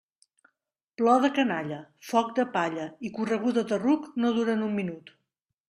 [1.01, 1.77] Plor de canalla,
[2.13, 5.17] foc de palla i correguda de ruc no duren un minut.